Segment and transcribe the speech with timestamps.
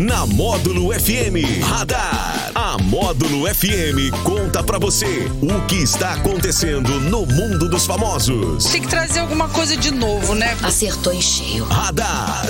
[0.00, 2.50] na Módulo FM Radar.
[2.54, 8.64] A Módulo FM conta pra você o que está acontecendo no mundo dos famosos.
[8.64, 10.56] Tem que trazer alguma coisa de novo, né?
[10.62, 11.64] Acertou em cheio.
[11.64, 12.46] Radar.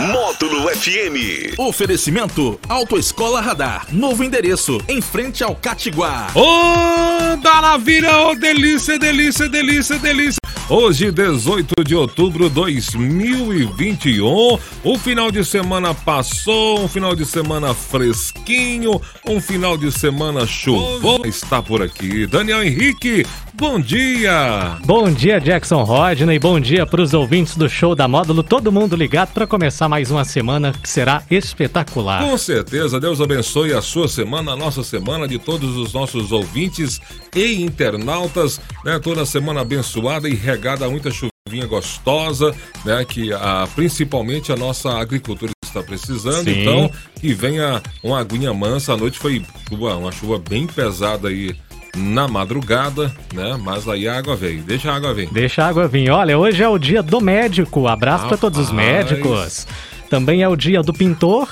[0.00, 1.54] Módulo FM.
[1.58, 3.86] Oferecimento Autoescola Radar.
[3.92, 6.26] Novo endereço, em frente ao Catiguá.
[6.34, 10.41] Ô, maravilha, ô, delícia, delícia, delícia, delícia.
[10.68, 17.74] Hoje, 18 de outubro de 2021, o final de semana passou, um final de semana
[17.74, 21.26] fresquinho, um final de semana chuvoso.
[21.26, 24.78] Está por aqui, Daniel Henrique, bom dia!
[24.84, 28.96] Bom dia, Jackson Rodney, bom dia para os ouvintes do show da Módulo, todo mundo
[28.96, 32.22] ligado para começar mais uma semana que será espetacular.
[32.22, 37.00] Com certeza, Deus abençoe a sua semana, a nossa semana, de todos os nossos ouvintes
[37.34, 38.98] e internautas, né?
[38.98, 43.04] Toda semana abençoada e regada a muita chuvinha gostosa, né?
[43.04, 46.44] Que a, principalmente a nossa agricultura está precisando.
[46.44, 46.60] Sim.
[46.60, 46.90] Então,
[47.20, 48.92] que venha uma aguinha mansa.
[48.92, 51.54] A noite foi chuva, uma chuva bem pesada aí
[51.96, 53.58] na madrugada, né?
[53.62, 54.62] Mas aí a água veio.
[54.62, 55.28] Deixa a água vir.
[55.30, 56.10] Deixa a água vir.
[56.10, 57.86] Olha, hoje é o dia do médico.
[57.86, 59.66] Abraço para todos os médicos.
[60.08, 61.48] Também é o dia do pintor,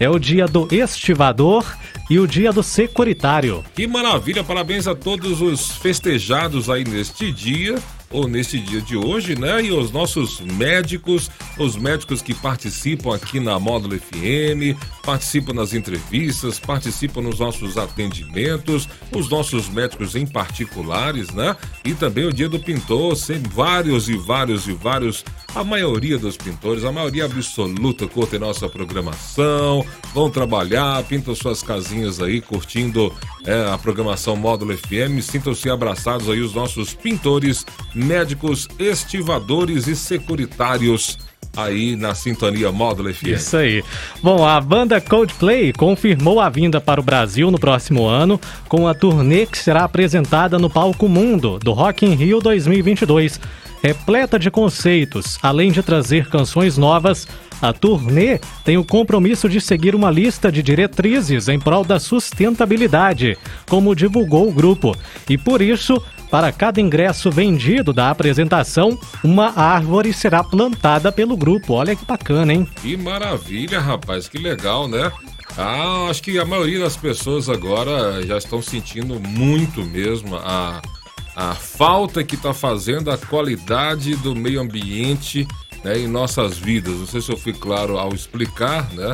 [0.00, 1.64] é o dia do estivador
[2.10, 3.64] e o dia do securitário.
[3.72, 7.76] Que maravilha, parabéns a todos os festejados aí neste dia,
[8.14, 9.60] ou neste dia de hoje, né?
[9.60, 16.60] E os nossos médicos, os médicos que participam aqui na Módulo FM, participam nas entrevistas,
[16.60, 21.56] participam nos nossos atendimentos, os nossos médicos em particulares, né?
[21.84, 26.36] E também o dia do pintor, sempre vários e vários e vários, a maioria dos
[26.36, 33.12] pintores, a maioria absoluta curtem nossa programação, vão trabalhar, pintam suas casinhas aí, curtindo
[33.46, 35.20] é, a programação Módulo FM.
[35.22, 41.18] Sintam-se abraçados aí os nossos pintores, médicos, estivadores e securitários
[41.56, 43.26] aí na sintonia Módulo FM.
[43.28, 43.82] Isso aí.
[44.22, 48.94] Bom, a banda Coldplay confirmou a vinda para o Brasil no próximo ano com a
[48.94, 53.40] turnê que será apresentada no Palco Mundo do Rock in Rio 2022.
[53.82, 57.28] Repleta de conceitos, além de trazer canções novas,
[57.68, 63.38] a turnê tem o compromisso de seguir uma lista de diretrizes em prol da sustentabilidade,
[63.66, 64.94] como divulgou o grupo.
[65.28, 71.72] E por isso, para cada ingresso vendido da apresentação, uma árvore será plantada pelo grupo.
[71.72, 72.68] Olha que bacana, hein?
[72.82, 75.10] Que maravilha, rapaz, que legal, né?
[75.56, 80.82] Ah, acho que a maioria das pessoas agora já estão sentindo muito mesmo a,
[81.34, 85.46] a falta que está fazendo a qualidade do meio ambiente
[85.84, 86.94] né, em nossas vidas.
[86.94, 89.12] Não sei se eu fui claro ao explicar, né?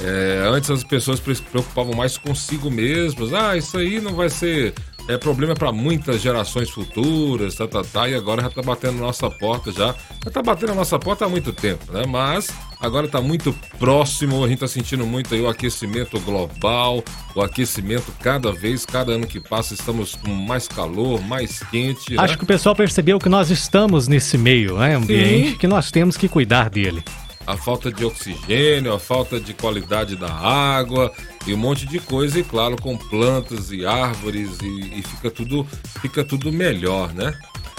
[0.00, 3.34] É, antes as pessoas se preocupavam mais consigo mesmas.
[3.34, 4.72] Ah, isso aí não vai ser
[5.08, 9.06] é problema para muitas gerações futuras, tá, tá, tá, e agora já tá batendo na
[9.06, 9.94] nossa porta já.
[10.24, 12.04] Já tá batendo na nossa porta há muito tempo, né?
[12.06, 12.48] Mas
[12.80, 17.02] agora tá muito próximo, a gente tá sentindo muito aí o aquecimento global,
[17.34, 22.18] o aquecimento cada vez, cada ano que passa, estamos com mais calor, mais quente.
[22.18, 22.38] Acho né?
[22.38, 25.58] que o pessoal percebeu que nós estamos nesse meio, né, ambiente, Sim.
[25.58, 27.02] que nós temos que cuidar dele.
[27.44, 31.12] a falta de oxigênio, a falta de qualidade da água
[31.46, 35.66] e um monte de coisa, e claro, com plantas e árvores e, e fica tudo
[36.00, 37.34] fica tudo melhor, né?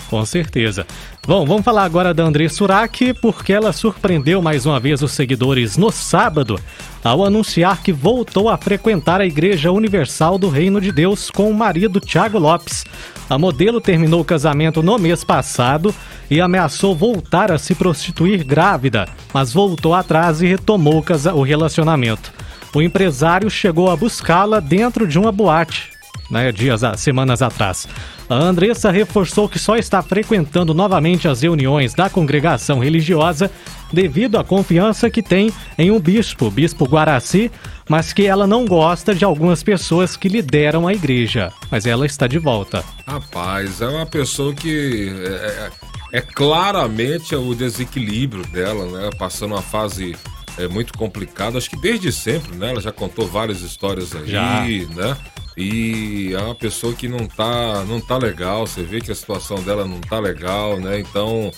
[0.09, 0.85] Com certeza.
[1.25, 5.75] Bom, vamos falar agora da André Surak, porque ela surpreendeu mais uma vez os seguidores
[5.75, 6.59] no sábado
[7.03, 11.53] ao anunciar que voltou a frequentar a Igreja Universal do Reino de Deus com o
[11.53, 12.85] marido Tiago Lopes.
[13.29, 15.95] A modelo terminou o casamento no mês passado
[16.29, 21.03] e ameaçou voltar a se prostituir grávida, mas voltou atrás e retomou
[21.33, 22.31] o relacionamento.
[22.73, 25.93] O empresário chegou a buscá-la dentro de uma boate
[26.29, 27.87] né, dias, semanas atrás.
[28.29, 33.51] A Andressa reforçou que só está frequentando novamente as reuniões da congregação religiosa
[33.91, 37.51] devido à confiança que tem em um bispo, bispo Guaraci,
[37.87, 41.51] mas que ela não gosta de algumas pessoas que lideram a igreja.
[41.69, 42.83] Mas ela está de volta.
[43.05, 49.09] Rapaz, é uma pessoa que é, é- é claramente o desequilíbrio dela, né?
[49.17, 50.15] Passando uma fase
[50.57, 52.69] é, muito complicada, acho que desde sempre, né?
[52.71, 54.61] Ela já contou várias histórias aí, Já.
[54.95, 55.17] né?
[55.55, 59.61] E é uma pessoa que não tá, não tá legal, você vê que a situação
[59.63, 60.99] dela não tá legal, né?
[60.99, 61.51] Então,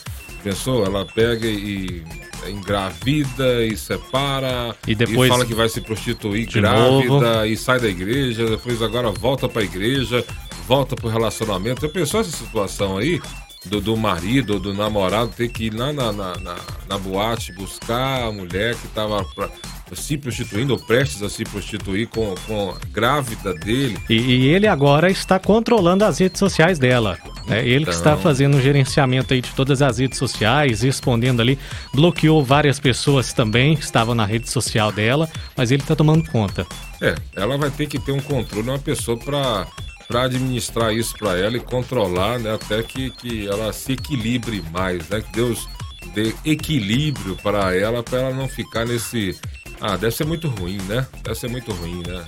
[0.44, 2.03] pensou, ela pega e
[2.47, 7.45] engravida e separa E depois- fala que vai se prostituir grávida novo.
[7.45, 10.24] e sai da igreja, depois agora volta pra igreja,
[10.68, 11.81] volta pro relacionamento.
[11.81, 13.21] Já pensou essa situação aí?
[13.65, 16.56] Do, do marido, do namorado ter que ir lá na, na, na,
[16.88, 19.50] na boate buscar a mulher que tava pra-
[19.94, 23.97] se prostituindo ou prestes a se prostituir com, com a grávida dele.
[24.09, 27.17] E, e ele agora está controlando as redes sociais dela.
[27.47, 27.85] É ele então...
[27.85, 28.21] que está então.
[28.23, 31.57] fazendo o gerenciamento aí de todas as redes sociais, respondendo ali,
[31.94, 36.65] bloqueou várias pessoas também que estavam na rede social dela, mas ele está tomando conta.
[37.01, 39.68] É, ela vai ter que ter um controle, uma pessoa para
[40.07, 45.07] para administrar isso para ela e controlar, né, até que, que ela se equilibre mais,
[45.10, 45.68] né, que Deus
[46.13, 49.40] dê equilíbrio para ela, para ela não ficar nesse,
[49.81, 52.24] ah, deve ser muito ruim, né, deve ser muito ruim, né,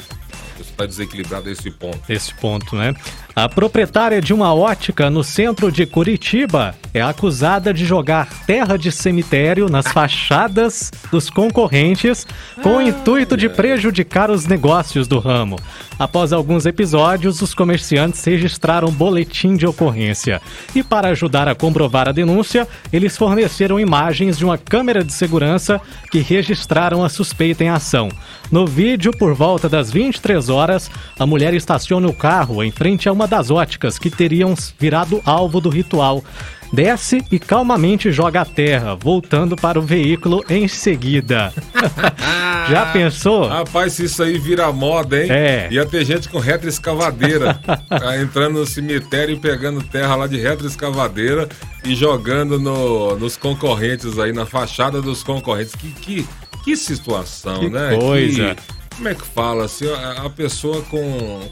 [0.59, 2.01] está desequilibrado esse ponto.
[2.09, 2.93] Esse ponto, né?
[3.37, 8.91] A proprietária de uma ótica no centro de Curitiba é acusada de jogar terra de
[8.91, 12.25] cemitério nas fachadas dos concorrentes
[12.63, 15.55] com o intuito de prejudicar os negócios do ramo.
[15.99, 20.41] Após alguns episódios, os comerciantes registraram boletim de ocorrência.
[20.75, 25.79] E para ajudar a comprovar a denúncia, eles forneceram imagens de uma câmera de segurança
[26.11, 28.09] que registraram a suspeita em ação.
[28.51, 33.11] No vídeo, por volta das 23 horas, a mulher estaciona o carro em frente a
[33.11, 36.23] uma das óticas que teriam virado alvo do ritual.
[36.71, 41.53] Desce e calmamente joga a terra, voltando para o veículo em seguida.
[42.69, 43.47] Já pensou?
[43.47, 45.31] Rapaz, se isso aí vira moda, hein?
[45.31, 45.67] É.
[45.71, 47.53] Ia ter gente com retroescavadeira
[47.87, 51.47] tá entrando no cemitério e pegando terra lá de retroescavadeira
[51.85, 55.73] e jogando no, nos concorrentes aí, na fachada dos concorrentes.
[55.73, 56.27] Que, que,
[56.65, 57.95] que situação, que né?
[57.97, 58.55] Coisa.
[58.55, 59.65] Que, como é que fala?
[59.65, 60.99] Assim, a, pessoa com,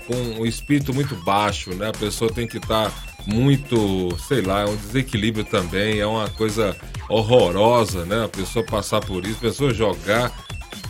[0.07, 1.89] com um espírito muito baixo, né?
[1.89, 2.93] A pessoa tem que estar tá
[3.27, 6.75] muito, sei lá, é um desequilíbrio também, é uma coisa
[7.07, 8.25] horrorosa, né?
[8.25, 10.31] A pessoa passar por isso, a pessoa jogar.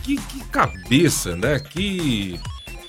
[0.02, 1.58] Que, que cabeça, né?
[1.60, 2.40] Que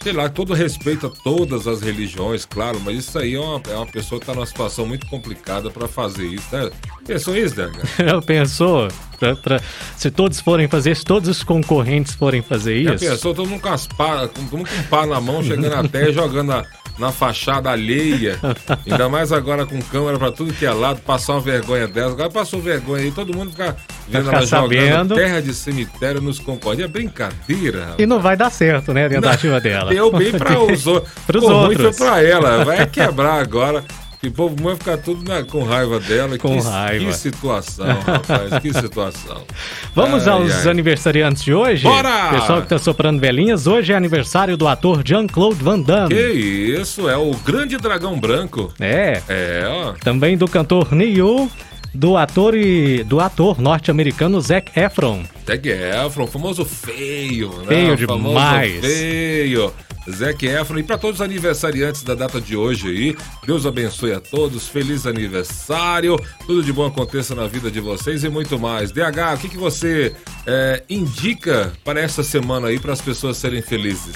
[0.02, 3.76] sei lá, todo respeito a todas as religiões, claro, mas isso aí é uma, é
[3.76, 6.70] uma pessoa que está numa situação muito complicada para fazer isso, né?
[7.06, 7.56] Pensou isso,
[8.00, 8.88] Eu Pensou?
[9.20, 9.60] Pra, pra,
[9.96, 13.06] se todos forem fazer, se todos os concorrentes forem fazer isso.
[13.06, 16.12] Já pensou, todo mundo com, as pá, com, com um pá na mão, chegando até
[16.12, 16.66] jogando a,
[16.98, 18.40] na fachada alheia.
[18.86, 22.10] Ainda mais agora com câmera para tudo que é lado, passar uma vergonha dessa.
[22.10, 23.76] Agora passou vergonha aí, todo mundo fica
[24.08, 26.86] vendo ela jogando terra de cemitério nos concorrentes.
[26.86, 27.80] É brincadeira.
[27.80, 28.00] Rapaz.
[28.00, 29.90] E não vai dar certo, né, a tentativa dela.
[29.90, 31.98] Deu bem para os, os outros.
[31.98, 32.66] foi para ela.
[32.66, 33.84] Vai quebrar agora.
[34.28, 36.38] O povo vai ficar tudo na, com raiva dela.
[36.38, 37.06] Com que, raiva.
[37.06, 38.62] Que situação, rapaz.
[38.62, 39.44] que situação.
[39.94, 40.72] Vamos ai, aos ai.
[40.72, 41.84] aniversariantes de hoje?
[41.84, 42.30] Bora!
[42.32, 46.14] Pessoal que tá soprando velhinhas, hoje é aniversário do ator Jean-Claude Van Damme.
[46.14, 48.74] Que isso, é o grande dragão branco.
[48.80, 49.22] É.
[49.28, 49.94] É, ó.
[49.94, 51.50] Também do cantor Neil
[51.98, 55.24] do ator e do ator norte-americano Zac Efron.
[55.46, 57.68] Zac Efron, famoso feio, né?
[57.68, 58.80] Feio demais.
[58.86, 59.74] feio.
[60.12, 60.80] Zac Efron.
[60.80, 65.06] E para todos os aniversariantes da data de hoje aí, Deus abençoe a todos, feliz
[65.06, 68.92] aniversário, tudo de bom aconteça na vida de vocês e muito mais.
[68.92, 70.16] DH, o que, que você
[70.46, 74.16] é, indica para essa semana aí para as pessoas serem felizes?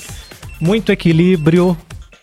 [0.59, 1.75] Muito equilíbrio,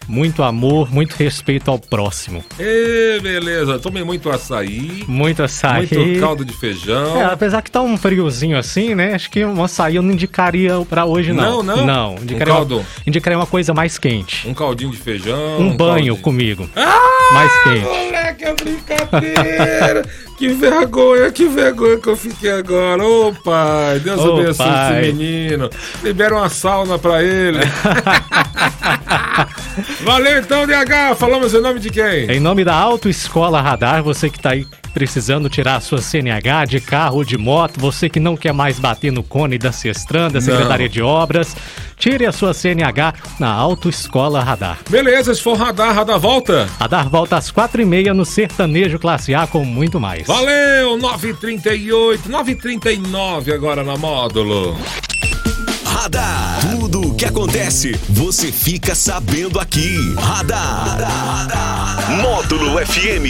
[0.08, 2.42] muito amor, muito respeito ao próximo.
[2.58, 3.78] Ê, beleza.
[3.78, 5.04] Tomei muito açaí.
[5.06, 5.88] Muito açaí.
[5.92, 7.20] Muito caldo de feijão.
[7.20, 9.14] É, apesar que tá um friozinho assim, né?
[9.14, 11.62] Acho que um açaí eu não indicaria pra hoje, não.
[11.62, 11.86] Não, não?
[11.86, 12.14] Não.
[12.14, 12.76] Indicaria, um caldo.
[12.78, 14.48] Uma, indicaria uma coisa mais quente.
[14.48, 15.58] Um caldinho de feijão.
[15.58, 16.68] Um, um banho comigo.
[16.74, 17.84] Ah, mais quente.
[17.84, 20.08] Moleque, é brincadeira.
[20.38, 23.04] que vergonha, que vergonha que eu fiquei agora.
[23.04, 25.00] Ô, pai, Deus abençoe pai.
[25.02, 25.68] esse menino.
[26.02, 27.58] Libera uma sauna pra ele.
[30.02, 31.16] Valeu então, DH.
[31.16, 32.30] Falamos em nome de quem?
[32.30, 34.66] Em nome da Autoescola Radar, você que tá aí
[34.98, 38.78] precisando tirar a sua CNH de carro ou de moto, você que não quer mais
[38.78, 40.92] bater no cone da Cestran, da Secretaria não.
[40.92, 41.56] de Obras,
[41.96, 44.78] tire a sua CNH na Autoescola Radar.
[44.88, 46.68] Beleza, se for Radar, Radar volta.
[46.80, 50.26] Radar volta às quatro e meia no Sertanejo Classe A com muito mais.
[50.26, 54.76] Valeu, 938, 939 agora na Módulo.
[55.84, 56.60] Radar.
[56.76, 59.96] Tudo que acontece, você fica sabendo aqui.
[60.14, 61.00] Radar.
[61.00, 62.22] Radar.
[62.22, 63.26] Módulo FM.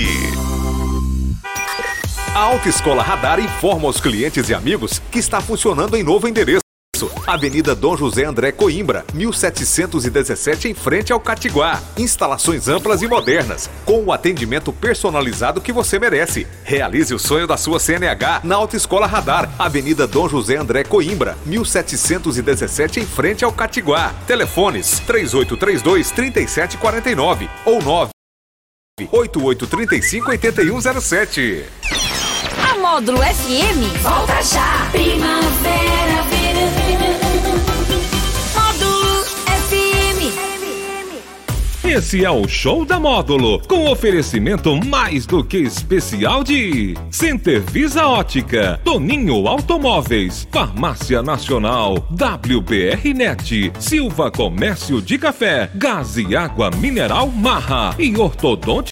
[2.34, 6.67] A Autoescola Radar informa aos clientes e amigos que está funcionando em novo endereço.
[7.26, 11.80] Avenida Dom José André Coimbra, 1717, em frente ao Catiguá.
[11.96, 16.46] Instalações amplas e modernas, com o atendimento personalizado que você merece.
[16.64, 23.00] Realize o sonho da sua CNH na Autoescola Radar, Avenida Dom José André Coimbra, 1717,
[23.00, 24.12] em frente ao Catiguá.
[24.26, 28.10] Telefones 3832 3749 ou 9
[29.12, 31.64] 8835 8107.
[32.70, 34.88] A Módulo FM volta já.
[34.90, 36.07] Primavera,
[41.88, 48.06] Esse é o Show da Módulo, com oferecimento mais do que especial de Center Visa
[48.06, 57.28] Ótica, Toninho Automóveis, Farmácia Nacional, WBR Net, Silva Comércio de Café, Gás e Água Mineral
[57.28, 58.86] Marra e Ortodonte